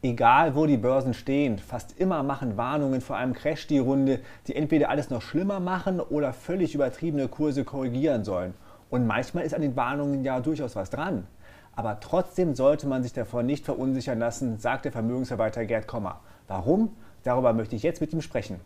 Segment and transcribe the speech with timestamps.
[0.00, 4.54] Egal wo die Börsen stehen, fast immer machen Warnungen vor einem Crash die Runde, die
[4.54, 8.54] entweder alles noch schlimmer machen oder völlig übertriebene Kurse korrigieren sollen.
[8.90, 11.26] Und manchmal ist an den Warnungen ja durchaus was dran.
[11.74, 16.20] Aber trotzdem sollte man sich davon nicht verunsichern lassen, sagt der Vermögensverwalter Gerd Kommer.
[16.46, 16.96] Warum?
[17.24, 18.60] Darüber möchte ich jetzt mit ihm sprechen.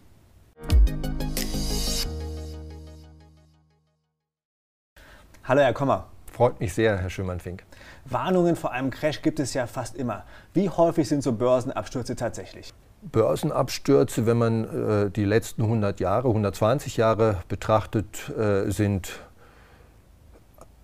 [5.44, 6.08] Hallo Herr Kommer.
[6.30, 7.64] Freut mich sehr, Herr Schümann-Fink.
[8.04, 10.25] Warnungen vor einem Crash gibt es ja fast immer.
[10.54, 12.72] Wie häufig sind so Börsenabstürze tatsächlich?
[13.02, 19.21] Börsenabstürze, wenn man äh, die letzten 100 Jahre, 120 Jahre betrachtet, äh, sind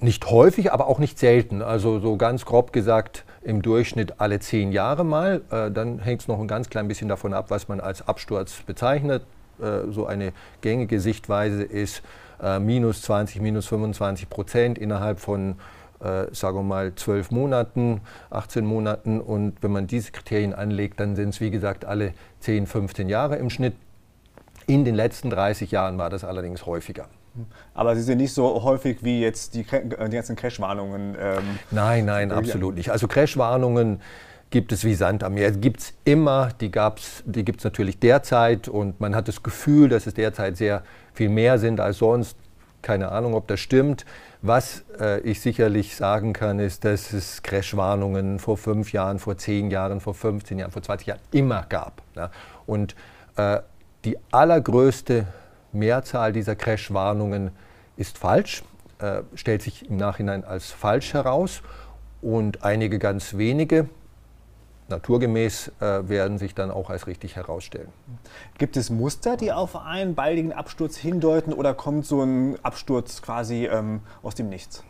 [0.00, 1.62] nicht häufig, aber auch nicht selten.
[1.62, 5.42] Also so ganz grob gesagt im Durchschnitt alle zehn Jahre mal.
[5.50, 8.62] Äh, dann hängt es noch ein ganz klein bisschen davon ab, was man als Absturz
[8.66, 9.22] bezeichnet.
[9.60, 12.02] Äh, so eine gängige Sichtweise ist
[12.42, 15.56] äh, minus 20, minus 25 Prozent innerhalb von,
[16.00, 19.20] äh, sagen wir mal, 12 Monaten, 18 Monaten.
[19.20, 23.36] Und wenn man diese Kriterien anlegt, dann sind es, wie gesagt, alle 10, 15 Jahre
[23.36, 23.74] im Schnitt.
[24.66, 27.08] In den letzten 30 Jahren war das allerdings häufiger.
[27.74, 31.16] Aber sie sind nicht so häufig wie jetzt die, die ganzen Crash-Warnungen.
[31.18, 32.90] Ähm, nein, nein, absolut nicht.
[32.90, 34.00] Also Crash-Warnungen
[34.50, 35.52] gibt es wie Sand am Meer.
[35.52, 36.70] Gibt es immer, die,
[37.24, 41.28] die gibt es natürlich derzeit und man hat das Gefühl, dass es derzeit sehr viel
[41.28, 42.36] mehr sind als sonst.
[42.82, 44.04] Keine Ahnung, ob das stimmt.
[44.40, 49.70] Was äh, ich sicherlich sagen kann, ist, dass es Crash-Warnungen vor fünf Jahren, vor zehn
[49.70, 52.02] Jahren, vor 15 Jahren, vor 20 Jahren immer gab.
[52.14, 52.30] Ja?
[52.64, 52.94] Und
[53.36, 53.58] äh,
[54.04, 55.26] die allergrößte
[55.72, 57.50] Mehrzahl dieser Crash-Warnungen
[57.96, 58.62] ist falsch,
[59.00, 61.62] äh, stellt sich im Nachhinein als falsch heraus.
[62.22, 63.88] Und einige ganz wenige,
[64.88, 67.88] naturgemäß äh, werden sich dann auch als richtig herausstellen.
[68.58, 73.66] Gibt es Muster, die auf einen baldigen Absturz hindeuten oder kommt so ein Absturz quasi
[73.66, 74.82] ähm, aus dem Nichts?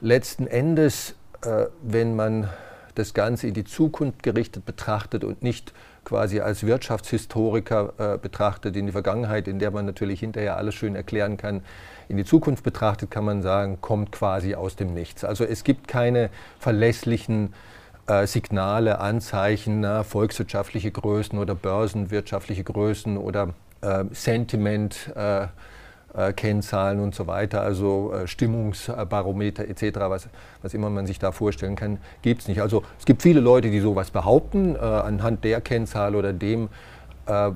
[0.00, 2.48] Letzten Endes, äh, wenn man
[2.94, 5.72] das Ganze in die Zukunft gerichtet betrachtet und nicht
[6.04, 10.96] quasi als Wirtschaftshistoriker äh, betrachtet in die Vergangenheit, in der man natürlich hinterher alles schön
[10.96, 11.62] erklären kann,
[12.08, 15.22] in die Zukunft betrachtet kann man sagen, kommt quasi aus dem Nichts.
[15.24, 17.52] Also es gibt keine verlässlichen
[18.26, 25.12] Signale, Anzeichen, na, volkswirtschaftliche Größen oder börsenwirtschaftliche Größen oder äh, Sentiment.
[25.14, 25.48] Äh,
[26.14, 30.28] äh, Kennzahlen und so weiter, also äh, Stimmungsbarometer etc., was,
[30.62, 32.62] was immer man sich da vorstellen kann, gibt es nicht.
[32.62, 36.70] Also es gibt viele Leute, die sowas behaupten, äh, anhand der Kennzahl oder dem
[37.26, 37.50] äh,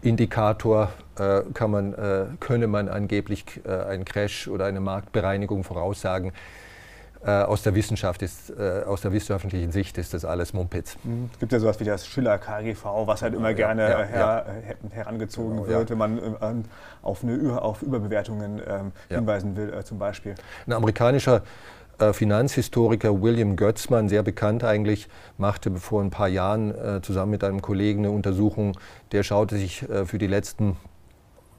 [0.00, 6.32] Indikator äh, kann man, äh, könne man angeblich einen Crash oder eine Marktbereinigung voraussagen.
[7.24, 10.96] Äh, aus der Wissenschaft ist, äh, aus der wissenschaftlichen Sicht ist das alles Mumpitz.
[11.02, 11.30] Mhm.
[11.32, 14.90] Es gibt ja sowas wie das Schiller-KGV, was halt immer gerne ja, her, ja.
[14.90, 16.64] herangezogen genau, wird, wenn man ähm,
[17.02, 20.36] auf, eine, auf Überbewertungen ähm, hinweisen will, äh, zum Beispiel.
[20.66, 21.42] Ein amerikanischer
[21.98, 27.42] äh, Finanzhistoriker William Götzmann, sehr bekannt eigentlich, machte vor ein paar Jahren äh, zusammen mit
[27.42, 28.78] einem Kollegen eine Untersuchung.
[29.10, 30.76] Der schaute sich äh, für die letzten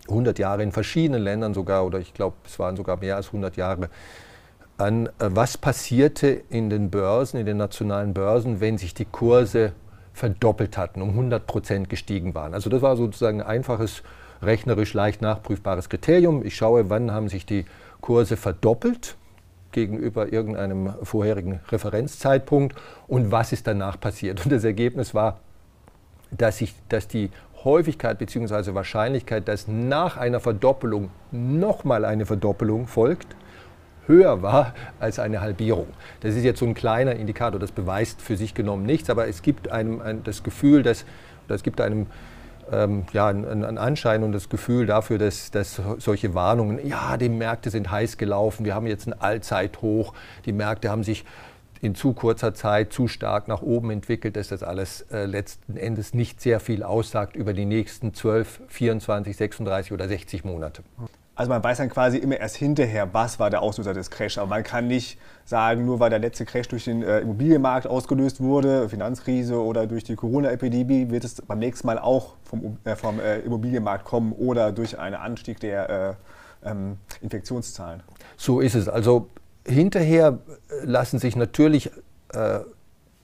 [0.07, 3.57] 100 Jahre in verschiedenen Ländern sogar, oder ich glaube, es waren sogar mehr als 100
[3.57, 3.89] Jahre,
[4.79, 9.73] an, äh, was passierte in den Börsen, in den nationalen Börsen, wenn sich die Kurse
[10.13, 12.53] verdoppelt hatten, um 100 Prozent gestiegen waren.
[12.53, 14.03] Also das war sozusagen ein einfaches,
[14.41, 16.45] rechnerisch leicht nachprüfbares Kriterium.
[16.45, 17.65] Ich schaue, wann haben sich die
[18.01, 19.15] Kurse verdoppelt
[19.71, 22.75] gegenüber irgendeinem vorherigen Referenzzeitpunkt
[23.07, 24.43] und was ist danach passiert.
[24.43, 25.39] Und das Ergebnis war,
[26.31, 27.29] dass, ich, dass die
[27.63, 28.73] Häufigkeit bzw.
[28.73, 33.35] Wahrscheinlichkeit, dass nach einer Verdoppelung nochmal eine Verdoppelung folgt,
[34.09, 35.87] höher war als eine Halbierung.
[36.19, 39.41] Das ist jetzt so ein kleiner Indikator, das beweist für sich genommen nichts, aber es
[39.41, 41.05] gibt einem ein, das Gefühl, dass,
[41.47, 42.07] es gibt einem
[42.71, 47.69] ähm, ja, einen Anschein und das Gefühl dafür, dass, dass solche Warnungen, ja, die Märkte
[47.69, 50.13] sind heiß gelaufen, wir haben jetzt ein Allzeithoch,
[50.45, 51.25] die Märkte haben sich
[51.81, 56.13] in zu kurzer Zeit zu stark nach oben entwickelt, dass das alles äh, letzten Endes
[56.13, 60.83] nicht sehr viel aussagt über die nächsten 12, 24, 36 oder 60 Monate.
[61.39, 64.37] Also man weiß dann quasi immer erst hinterher, was war der Auslöser des Crash.
[64.37, 68.41] Aber man kann nicht sagen, nur weil der letzte Crash durch den äh, Immobilienmarkt ausgelöst
[68.41, 73.21] wurde, Finanzkrise oder durch die Corona-Epidemie, wird es beim nächsten Mal auch vom, äh, vom
[73.21, 76.17] äh, Immobilienmarkt kommen oder durch einen Anstieg der
[76.63, 78.03] äh, ähm, Infektionszahlen.
[78.35, 78.89] So ist es.
[78.89, 79.29] Also
[79.65, 80.39] hinterher
[80.83, 81.89] lassen sich natürlich
[82.33, 82.59] äh,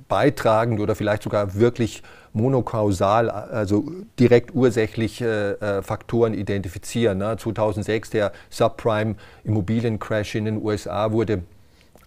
[0.08, 2.04] beitragend oder vielleicht sogar wirklich
[2.34, 3.86] monokausal, also
[4.20, 7.20] direkt ursächliche äh, Faktoren identifizieren.
[7.20, 7.38] Ne?
[7.38, 11.44] 2006 der Subprime-Immobiliencrash in den USA wurde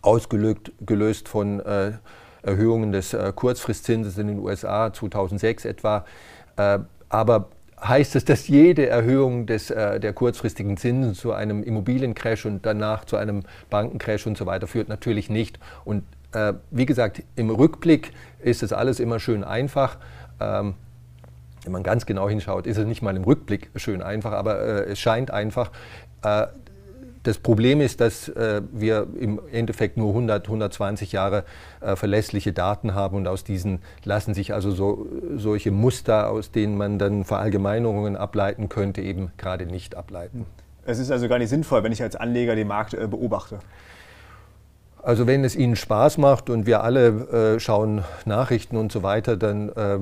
[0.02, 1.92] ausgelöst von äh,
[2.42, 6.04] Erhöhungen des äh, Kurzfristzinses in den USA 2006 etwa.
[6.56, 7.48] Äh, aber
[7.80, 13.04] heißt es, dass jede Erhöhung des, äh, der kurzfristigen Zinsen zu einem Immobiliencrash und danach
[13.04, 14.88] zu einem Bankencrash und so weiter führt?
[14.88, 15.58] Natürlich nicht.
[15.84, 19.96] Und äh, wie gesagt, im Rückblick ist das alles immer schön einfach.
[20.40, 20.74] Ähm,
[21.64, 24.92] wenn man ganz genau hinschaut, ist es nicht mal im Rückblick schön einfach, aber äh,
[24.92, 25.70] es scheint einfach.
[26.22, 26.46] Äh,
[27.24, 31.44] das Problem ist, dass äh, wir im Endeffekt nur 100, 120 Jahre
[31.80, 36.78] äh, verlässliche Daten haben und aus diesen lassen sich also so, solche Muster, aus denen
[36.78, 40.46] man dann Verallgemeinerungen ableiten könnte, eben gerade nicht ableiten.
[40.86, 43.58] Es ist also gar nicht sinnvoll, wenn ich als Anleger den Markt äh, beobachte.
[45.02, 49.36] Also wenn es Ihnen Spaß macht und wir alle äh, schauen Nachrichten und so weiter,
[49.36, 49.98] dann, äh,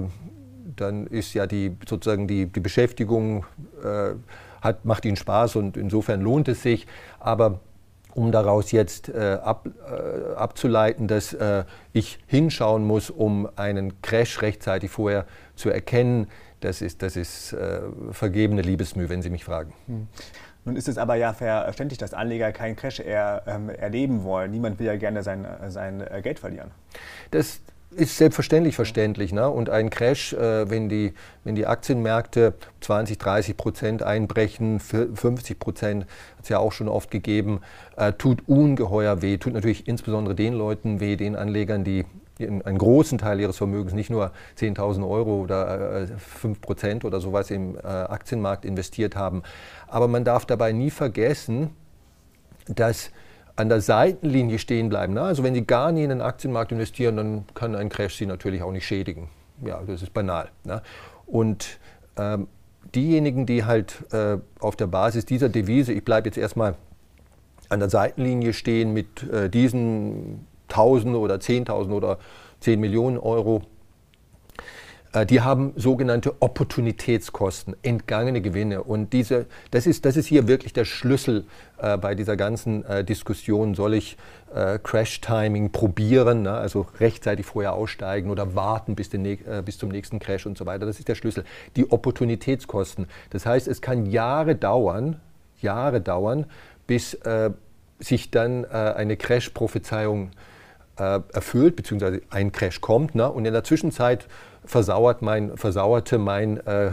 [0.76, 3.44] dann ist ja die, sozusagen die, die Beschäftigung
[3.84, 4.14] äh,
[4.60, 6.87] hat, macht ihnen Spaß und insofern lohnt es sich.
[7.20, 7.60] Aber
[8.14, 14.40] um daraus jetzt äh, ab, äh, abzuleiten, dass äh, ich hinschauen muss, um einen Crash
[14.40, 16.26] rechtzeitig vorher zu erkennen,
[16.60, 17.54] das ist, das ist
[18.12, 19.75] vergebene Liebesmühe, wenn Sie mich fragen.
[19.87, 20.08] Hm.
[20.66, 24.50] Nun ist es aber ja verständlich, dass Anleger keinen Crash er, ähm, erleben wollen.
[24.50, 26.72] Niemand will ja gerne sein, sein äh, Geld verlieren.
[27.30, 27.60] Das
[27.92, 29.32] ist selbstverständlich verständlich.
[29.32, 29.48] Ne?
[29.48, 31.14] Und ein Crash, äh, wenn, die,
[31.44, 36.04] wenn die Aktienmärkte 20, 30 Prozent einbrechen, 50 Prozent,
[36.36, 37.60] hat es ja auch schon oft gegeben,
[37.96, 39.38] äh, tut ungeheuer weh.
[39.38, 42.04] Tut natürlich insbesondere den Leuten weh, den Anlegern, die
[42.41, 47.50] einen großen Teil ihres Vermögens, nicht nur 10.000 Euro oder äh, 5 Prozent oder sowas
[47.50, 49.43] im äh, Aktienmarkt investiert haben.
[49.87, 51.71] Aber man darf dabei nie vergessen,
[52.67, 53.11] dass
[53.56, 55.15] an der Seitenlinie stehen bleiben.
[55.15, 55.23] Ne?
[55.23, 58.62] Also wenn Sie gar nie in den Aktienmarkt investieren, dann kann ein Crash Sie natürlich
[58.62, 59.31] auch nicht schädigen.
[59.65, 60.50] Ja, das ist banal.
[60.65, 60.83] Ne?
[61.27, 61.79] Und
[62.19, 62.49] ähm,
[62.94, 66.75] diejenigen, die halt äh, auf der Basis dieser Devise, ich bleibe jetzt erstmal
[67.71, 72.19] an der Seitenlinie stehen mit äh, diesen 1000 oder 10.000 oder
[72.61, 73.62] 10 Millionen Euro
[75.17, 78.82] äh, die haben sogenannte Opportunitätskosten, entgangene Gewinne.
[78.82, 81.44] Und diese, das, ist, das ist hier wirklich der Schlüssel
[81.78, 83.75] äh, bei dieser ganzen äh, Diskussion.
[83.75, 84.17] Soll ich
[84.55, 86.52] äh, Crash-Timing probieren, ne?
[86.52, 90.67] also rechtzeitig vorher aussteigen oder warten bis, den, äh, bis zum nächsten Crash und so
[90.67, 90.87] weiter?
[90.87, 91.44] Das ist der Schlüssel.
[91.76, 93.06] Die Opportunitätskosten.
[93.31, 95.20] Das heißt, es kann Jahre dauern,
[95.61, 96.46] Jahre dauern,
[96.87, 97.50] bis äh,
[97.99, 100.31] sich dann eine Crash-Prophezeiung
[101.02, 103.14] erfüllt, beziehungsweise ein Crash kommt.
[103.14, 103.31] Ne?
[103.31, 104.26] Und in der Zwischenzeit
[104.64, 106.93] versauert mein, versauerte mein, äh,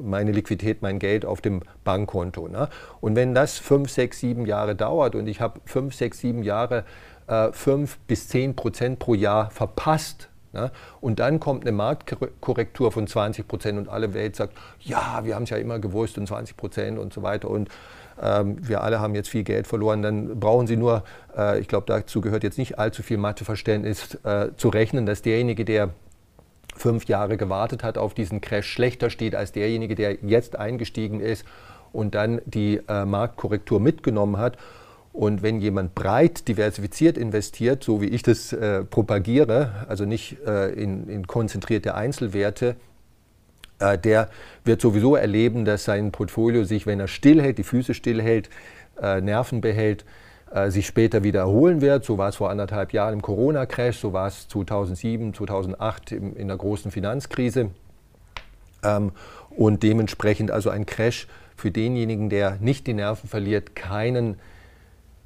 [0.00, 2.48] meine Liquidität, mein Geld auf dem Bankkonto.
[2.48, 2.68] Ne?
[3.00, 6.84] Und wenn das fünf, sechs, sieben Jahre dauert und ich habe fünf, sechs, sieben Jahre
[7.26, 10.70] äh, fünf bis zehn Prozent pro Jahr verpasst, Ne?
[11.00, 15.42] Und dann kommt eine Marktkorrektur von 20 Prozent und alle Welt sagt, ja, wir haben
[15.42, 17.68] es ja immer gewusst und 20 Prozent und so weiter und
[18.20, 20.02] wir alle haben jetzt viel Geld verloren.
[20.02, 21.04] Dann brauchen Sie nur,
[21.36, 25.64] äh, ich glaube, dazu gehört jetzt nicht allzu viel Matheverständnis, äh, zu rechnen, dass derjenige,
[25.64, 25.90] der
[26.76, 31.44] fünf Jahre gewartet hat auf diesen Crash, schlechter steht als derjenige, der jetzt eingestiegen ist
[31.92, 34.56] und dann die äh, Marktkorrektur mitgenommen hat.
[35.12, 40.70] Und wenn jemand breit diversifiziert investiert, so wie ich das äh, propagiere, also nicht äh,
[40.70, 42.76] in, in, konzentrierte Einzelwerte,
[43.78, 44.28] äh, der
[44.64, 48.50] wird sowieso erleben, dass sein Portfolio sich, wenn er stillhält, die Füße stillhält,
[49.00, 50.04] äh, Nerven behält,
[50.52, 52.04] äh, sich später wiederholen wird.
[52.04, 56.48] So war es vor anderthalb Jahren im Corona-Crash, so war es 2007, 2008 im, in
[56.48, 57.70] der großen Finanzkrise.
[58.82, 59.12] Ähm,
[59.50, 61.26] und dementsprechend also ein Crash
[61.56, 64.36] für denjenigen, der nicht die Nerven verliert, keinen,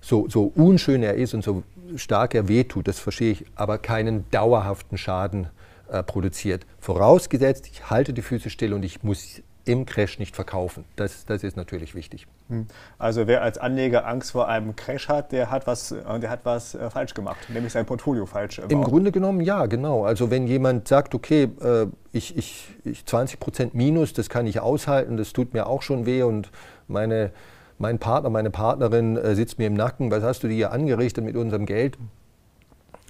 [0.01, 1.63] so, so unschön er ist und so
[1.97, 5.62] stark er wehtut, das verstehe ich, aber keinen dauerhaften Schaden äh,
[6.03, 6.67] produziert.
[6.81, 10.85] Vorausgesetzt, ich halte die Füße still und ich muss im Crash nicht verkaufen.
[10.97, 12.27] Das, das ist natürlich wichtig.
[12.49, 12.67] Hm.
[12.99, 16.41] Also wer als Anleger Angst vor einem Crash hat, der hat was, äh, der hat
[16.45, 18.59] was äh, falsch gemacht, nämlich sein Portfolio falsch.
[18.59, 20.05] Äh, Im Grunde genommen ja, genau.
[20.05, 24.61] Also wenn jemand sagt, okay, äh, ich, ich, ich 20 Prozent Minus, das kann ich
[24.61, 26.51] aushalten, das tut mir auch schon weh und
[26.89, 27.31] meine,
[27.79, 31.25] mein Partner, meine Partnerin äh, sitzt mir im Nacken, was hast du dir hier angerichtet
[31.25, 31.97] mit unserem Geld?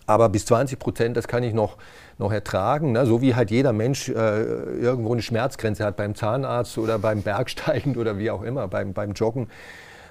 [0.06, 1.76] Aber bis 20 Prozent, das kann ich noch,
[2.18, 2.92] noch ertragen.
[2.92, 3.06] Ne?
[3.06, 7.96] So wie halt jeder Mensch äh, irgendwo eine Schmerzgrenze hat beim Zahnarzt oder beim Bergsteigen
[7.98, 9.48] oder wie auch immer, beim, beim Joggen.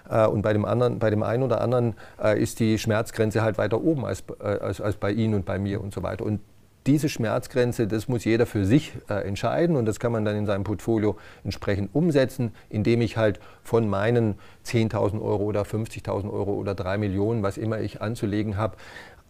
[0.10, 3.58] Äh, und bei dem, anderen, bei dem einen oder anderen äh, ist die Schmerzgrenze halt
[3.58, 6.26] weiter oben als, äh, als, als bei Ihnen und bei mir und so weiter.
[6.26, 6.40] Und
[6.88, 10.48] diese Schmerzgrenze, das muss jeder für sich äh, entscheiden und das kann man dann in
[10.48, 16.74] seinem Portfolio entsprechend umsetzen, indem ich halt von meinen 10.000 Euro oder 50.000 Euro oder
[16.74, 18.78] 3 Millionen, was immer ich anzulegen habe,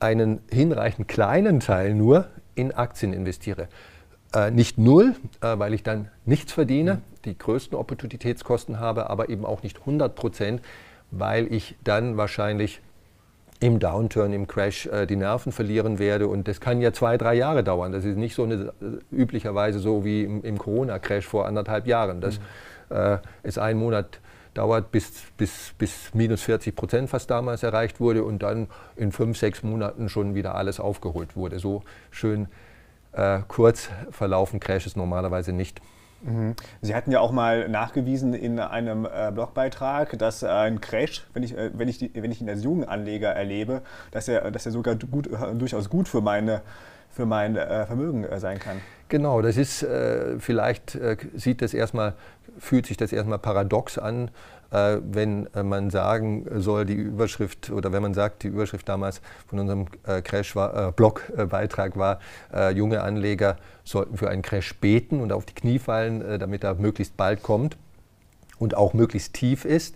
[0.01, 3.67] einen hinreichend kleinen Teil nur in Aktien investiere.
[4.33, 6.99] Äh, nicht null, äh, weil ich dann nichts verdiene, mhm.
[7.25, 10.61] die größten Opportunitätskosten habe, aber eben auch nicht 100 Prozent,
[11.11, 12.81] weil ich dann wahrscheinlich
[13.59, 16.27] im Downturn, im Crash äh, die Nerven verlieren werde.
[16.27, 17.91] Und das kann ja zwei, drei Jahre dauern.
[17.91, 22.21] Das ist nicht so eine, äh, üblicherweise so wie im, im Corona-Crash vor anderthalb Jahren.
[22.21, 22.95] Das mhm.
[22.95, 24.19] äh, ist ein Monat
[24.53, 29.37] dauert, bis, bis, bis minus 40 Prozent fast damals erreicht wurde und dann in fünf,
[29.37, 31.59] sechs Monaten schon wieder alles aufgeholt wurde.
[31.59, 32.47] So schön
[33.13, 35.81] äh, kurz verlaufen Crashes normalerweise nicht.
[36.23, 36.55] Mhm.
[36.81, 41.43] Sie hatten ja auch mal nachgewiesen in einem äh, Blogbeitrag, dass äh, ein Crash, wenn
[41.43, 43.81] ich, äh, wenn, ich die, wenn ich ihn als Jugendanleger erlebe,
[44.11, 46.61] dass er, dass er sogar gut, äh, durchaus gut für, meine,
[47.11, 48.77] für mein äh, Vermögen äh, sein kann.
[49.09, 49.85] Genau, das ist
[50.39, 50.97] vielleicht
[51.35, 52.13] sieht das erstmal,
[52.57, 54.31] fühlt sich das erstmal paradox an,
[54.71, 59.21] äh, wenn äh, man sagen soll, die Überschrift oder wenn man sagt, die Überschrift damals
[59.47, 62.19] von unserem äh, Crash war, äh, Blogbeitrag war,
[62.53, 66.63] äh, junge Anleger sollten für einen Crash beten und auf die Knie fallen, äh, damit
[66.63, 67.77] er möglichst bald kommt
[68.59, 69.95] und auch möglichst tief ist.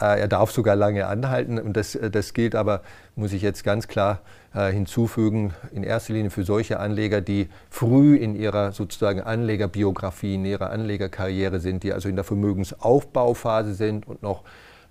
[0.00, 2.82] Äh, er darf sogar lange anhalten und das, äh, das gilt aber,
[3.14, 4.20] muss ich jetzt ganz klar
[4.54, 10.44] äh, hinzufügen, in erster Linie für solche Anleger, die früh in ihrer sozusagen Anlegerbiografie, in
[10.44, 14.42] ihrer Anlegerkarriere sind, die also in der Vermögensaufbauphase sind und noch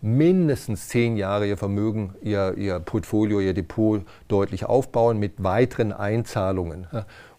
[0.01, 6.87] mindestens zehn Jahre ihr Vermögen, ihr, ihr Portfolio, ihr Depot deutlich aufbauen mit weiteren Einzahlungen.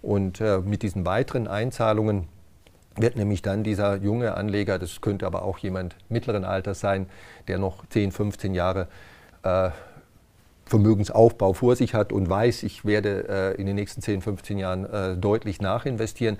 [0.02, 2.28] Und mit diesen weiteren Einzahlungen
[2.96, 7.06] wird nämlich dann dieser junge Anleger, das könnte aber auch jemand mittleren Alters sein,
[7.48, 8.88] der noch 10, 15 Jahre
[9.42, 9.70] äh,
[10.66, 14.84] Vermögensaufbau vor sich hat und weiß, ich werde äh, in den nächsten 10, 15 Jahren
[14.84, 16.38] äh, deutlich nachinvestieren.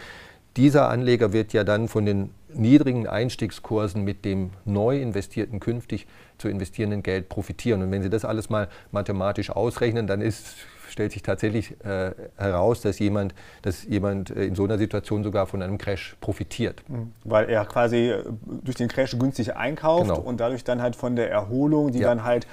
[0.57, 6.07] Dieser Anleger wird ja dann von den niedrigen Einstiegskursen mit dem neu investierten, künftig
[6.39, 7.83] zu investierenden Geld profitieren.
[7.83, 10.57] Und wenn Sie das alles mal mathematisch ausrechnen, dann ist
[10.97, 15.47] stellt sich tatsächlich äh, heraus, dass jemand, dass jemand äh, in so einer Situation sogar
[15.47, 16.83] von einem Crash profitiert.
[16.89, 17.13] Mhm.
[17.25, 20.21] Weil er quasi äh, durch den Crash günstig einkauft genau.
[20.21, 22.09] und dadurch dann halt von der Erholung, die ja.
[22.09, 22.47] dann halt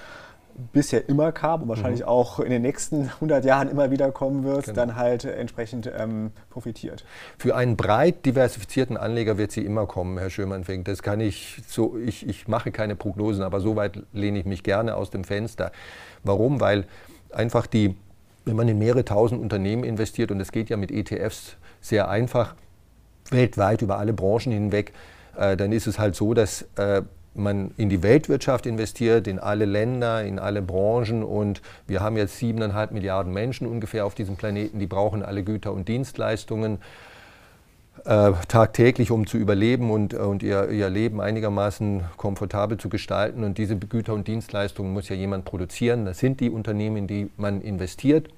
[0.74, 2.08] bisher immer kam und wahrscheinlich mhm.
[2.08, 4.76] auch in den nächsten 100 Jahren immer wieder kommen wird, genau.
[4.76, 7.06] dann halt entsprechend ähm, profitiert.
[7.38, 10.84] Für einen breit diversifizierten Anleger wird sie immer kommen, Herr Schömann-Fink.
[10.84, 14.64] Das kann ich so, ich, ich mache keine Prognosen, aber so weit lehne ich mich
[14.64, 15.72] gerne aus dem Fenster.
[16.26, 16.60] Warum?
[16.60, 16.88] Weil
[17.32, 17.96] einfach die
[18.46, 22.56] wenn man in mehrere tausend Unternehmen investiert, und das geht ja mit ETFs sehr einfach,
[23.30, 24.94] weltweit über alle Branchen hinweg,
[25.38, 27.02] äh, dann ist es halt so, dass äh,
[27.36, 32.38] man in die Weltwirtschaft investiert, in alle Länder, in alle Branchen und wir haben jetzt
[32.38, 36.80] siebeneinhalb Milliarden Menschen ungefähr auf diesem Planeten, die brauchen alle Güter und Dienstleistungen
[38.06, 43.44] äh, tagtäglich, um zu überleben und, und ihr, ihr Leben einigermaßen komfortabel zu gestalten.
[43.44, 46.06] Und diese Güter und Dienstleistungen muss ja jemand produzieren.
[46.06, 48.30] Das sind die Unternehmen, in die man investiert.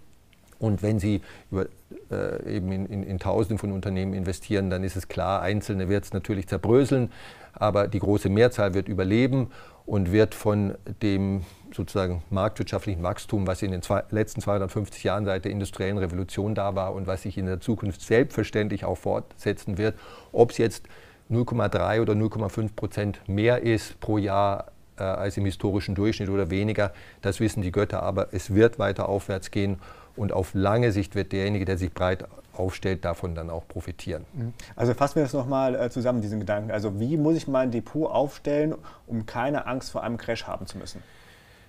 [0.59, 1.65] Und wenn Sie über,
[2.11, 6.05] äh, eben in, in, in, Tausenden von Unternehmen investieren, dann ist es klar, Einzelne wird
[6.05, 7.11] es natürlich zerbröseln,
[7.55, 9.51] aber die große Mehrzahl wird überleben
[9.85, 11.43] und wird von dem
[11.73, 16.75] sozusagen marktwirtschaftlichen Wachstum, was in den zwei, letzten 250 Jahren seit der industriellen Revolution da
[16.75, 19.95] war und was sich in der Zukunft selbstverständlich auch fortsetzen wird,
[20.31, 20.87] ob es jetzt
[21.29, 26.93] 0,3 oder 0,5 Prozent mehr ist pro Jahr äh, als im historischen Durchschnitt oder weniger,
[27.21, 29.77] das wissen die Götter, aber es wird weiter aufwärts gehen
[30.15, 32.25] und auf lange Sicht wird derjenige, der sich breit
[32.57, 34.25] aufstellt, davon dann auch profitieren.
[34.33, 34.53] Mhm.
[34.75, 36.71] Also fassen wir das nochmal äh, zusammen, diesen Gedanken.
[36.71, 38.75] Also wie muss ich mein Depot aufstellen,
[39.07, 41.01] um keine Angst vor einem Crash haben zu müssen?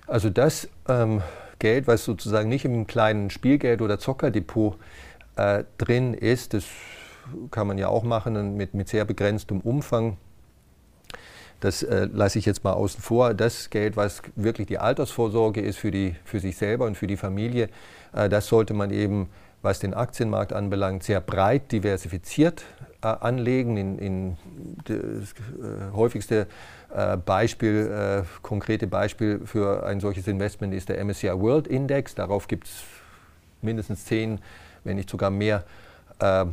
[0.07, 1.23] Also das ähm,
[1.59, 4.77] Geld, was sozusagen nicht im kleinen Spielgeld- oder Zockerdepot
[5.37, 6.65] äh, drin ist, das
[7.51, 10.17] kann man ja auch machen mit, mit sehr begrenztem Umfang.
[11.61, 13.33] Das äh, lasse ich jetzt mal außen vor.
[13.33, 17.17] Das Geld, was wirklich die Altersvorsorge ist für, die, für sich selber und für die
[17.17, 17.71] Familie,
[18.13, 19.29] äh, das sollte man eben,
[19.63, 22.65] was den Aktienmarkt anbelangt, sehr breit diversifiziert
[23.03, 23.77] äh, anlegen.
[23.77, 24.37] In, in
[24.85, 26.47] das äh, häufigste
[26.95, 32.15] äh, Beispiel, äh, konkrete Beispiel für ein solches Investment ist der MSCI World Index.
[32.15, 32.85] Darauf gibt es
[33.63, 34.41] mindestens zehn,
[34.85, 35.65] wenn nicht sogar mehr
[36.21, 36.47] äh,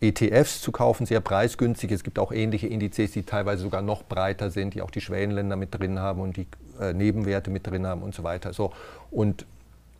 [0.00, 1.90] ETFs zu kaufen, sehr preisgünstig.
[1.90, 5.56] Es gibt auch ähnliche Indizes, die teilweise sogar noch breiter sind, die auch die Schwellenländer
[5.56, 6.46] mit drin haben und die
[6.80, 8.52] äh, Nebenwerte mit drin haben und so weiter.
[8.52, 8.72] So.
[9.10, 9.46] Und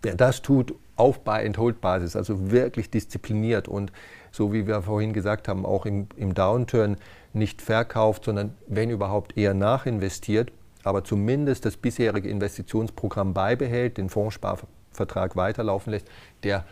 [0.07, 3.91] wer das tut, auf Buy-and-Hold-Basis, also wirklich diszipliniert und
[4.31, 6.97] so wie wir vorhin gesagt haben, auch im, im Downturn
[7.33, 10.53] nicht verkauft, sondern wenn überhaupt eher nachinvestiert,
[10.85, 16.07] aber zumindest das bisherige Investitionsprogramm beibehält, den Fondssparvertrag weiterlaufen lässt,
[16.45, 16.65] der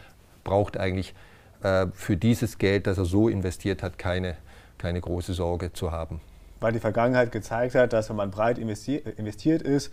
[0.45, 1.13] braucht eigentlich
[1.63, 4.37] äh, für dieses Geld, das er so investiert hat, keine,
[4.79, 6.21] keine große Sorge zu haben.
[6.61, 9.91] Weil die Vergangenheit gezeigt hat, dass wenn man breit investiert ist,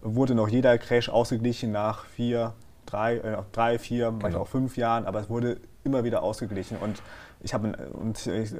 [0.00, 2.54] wurde noch jeder Crash ausgeglichen nach vier,
[2.86, 4.18] drei, äh, drei vier, genau.
[4.22, 6.76] manchmal auch fünf Jahren, aber es wurde immer wieder ausgeglichen.
[6.78, 7.02] Und
[7.40, 8.54] ich, habe, und ich,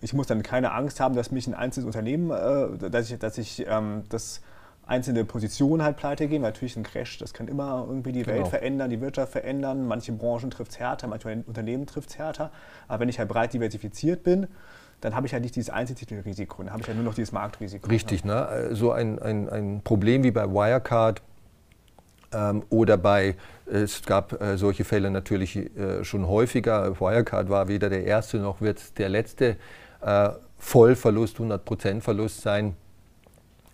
[0.00, 3.38] ich, muss dann keine Angst haben, dass mich ein einzelnes Unternehmen, äh, dass ich, dass
[3.38, 4.42] ich ähm, das
[4.86, 6.42] einzelne Positionen halt pleite gehen.
[6.42, 8.36] Natürlich ein Crash, das kann immer irgendwie die genau.
[8.36, 9.86] Welt verändern, die Wirtschaft verändern.
[9.86, 12.50] Manche Branchen trifft es härter, manche Unternehmen trifft es härter.
[12.86, 14.46] Aber wenn ich halt breit diversifiziert bin,
[15.00, 17.88] dann habe ich ja nicht dieses Einzeltitelrisiko, dann habe ich ja nur noch dieses Marktrisiko.
[17.88, 18.70] Richtig, ne?
[18.72, 21.20] so ein, ein, ein Problem wie bei Wirecard
[22.36, 23.34] ähm, oder bei,
[23.66, 27.00] es gab äh, solche Fälle natürlich äh, schon häufiger.
[27.00, 29.56] Wirecard war weder der erste noch wird der letzte
[30.02, 32.76] äh, Vollverlust, 100% Verlust sein.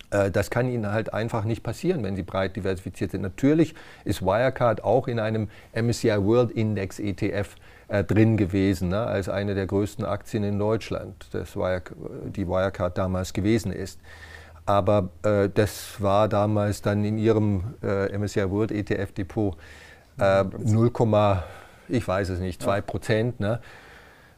[0.09, 3.21] Äh, das kann Ihnen halt einfach nicht passieren, wenn Sie breit diversifiziert sind.
[3.21, 7.55] Natürlich ist Wirecard auch in einem MSCI World Index ETF
[7.87, 11.81] äh, drin gewesen, ne, als eine der größten Aktien in Deutschland, das Wire,
[12.25, 13.99] die Wirecard damals gewesen ist.
[14.65, 19.57] Aber äh, das war damals dann in Ihrem äh, MSCI World ETF Depot
[20.19, 20.91] äh, 0,
[21.89, 23.39] ich weiß es nicht, 2 Prozent.
[23.39, 23.59] Ne?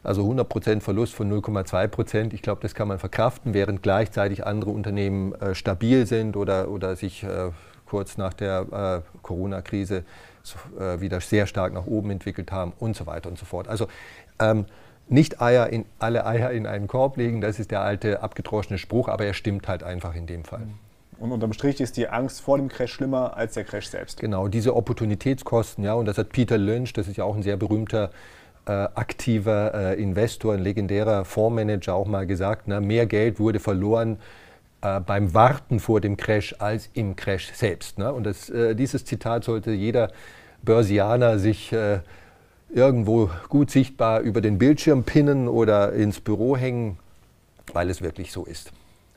[0.02, 2.32] Also 100% Verlust von 0,2%.
[2.32, 6.96] Ich glaube, das kann man verkraften, während gleichzeitig andere Unternehmen äh, stabil sind oder, oder
[6.96, 7.50] sich äh,
[7.86, 10.04] kurz nach der äh, Corona-Krise
[10.78, 13.68] äh, wieder sehr stark nach oben entwickelt haben und so weiter und so fort.
[13.68, 13.88] Also
[14.38, 14.66] ähm,
[15.08, 19.08] nicht Eier in, alle Eier in einen Korb legen, das ist der alte abgedroschene Spruch,
[19.08, 20.66] aber er stimmt halt einfach in dem Fall.
[21.18, 24.20] Und unterm Strich ist die Angst vor dem Crash schlimmer als der Crash selbst.
[24.20, 27.56] Genau, diese Opportunitätskosten, ja, und das hat Peter Lynch, das ist ja auch ein sehr
[27.56, 28.10] berühmter
[28.66, 34.18] äh, aktiver äh, Investor, ein legendärer Fondsmanager auch mal gesagt, ne, mehr Geld wurde verloren
[34.82, 37.98] äh, beim Warten vor dem Crash als im Crash selbst.
[37.98, 38.12] Ne?
[38.12, 40.10] Und das, äh, dieses Zitat sollte jeder
[40.62, 42.00] Börsianer sich äh,
[42.76, 46.98] irgendwo gut sichtbar über den Bildschirm pinnen oder ins Büro hängen,
[47.72, 48.70] weil es wirklich so ist.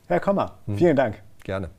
[0.08, 0.78] Herr Kommer, hm.
[0.78, 1.22] vielen Dank.
[1.44, 1.70] Gerne.